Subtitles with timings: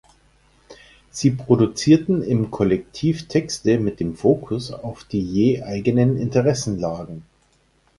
[1.11, 7.21] Sie produzierten im Kollektiv Texte mit dem Fokus auf die je eigenen Interessenlagen.